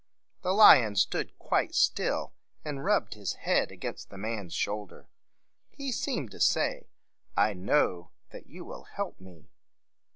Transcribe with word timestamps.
The 0.41 0.51
lion 0.53 0.95
stood 0.95 1.37
quite 1.37 1.75
still, 1.75 2.33
and 2.65 2.83
rubbed 2.83 3.13
his 3.13 3.33
head 3.33 3.71
against 3.71 4.09
the 4.09 4.17
man's 4.17 4.55
shoulder. 4.55 5.09
He 5.69 5.91
seemed 5.91 6.31
to 6.31 6.39
say, 6.39 6.89
"I 7.37 7.53
know 7.53 8.09
that 8.31 8.47
you 8.47 8.65
will 8.65 8.85
help 8.85 9.21
me." 9.21 9.51